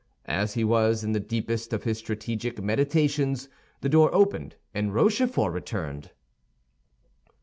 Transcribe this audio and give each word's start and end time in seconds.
As 0.25 0.55
he 0.55 0.63
was 0.63 1.03
in 1.03 1.11
the 1.11 1.19
deepest 1.19 1.73
of 1.73 1.83
his 1.83 1.99
strategic 1.99 2.59
meditations, 2.59 3.49
the 3.81 3.87
door 3.89 4.09
opened, 4.15 4.55
and 4.73 4.95
Rochefort 4.95 5.53
returned. 5.53 6.09